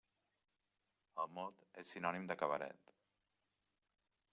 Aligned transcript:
El 1.25 1.29
mot 1.39 1.69
és 1.83 1.95
sinònim 1.95 2.29
de 2.33 2.39
cabaret. 2.43 2.99